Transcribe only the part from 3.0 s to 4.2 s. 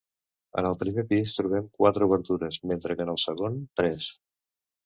en el segon tres.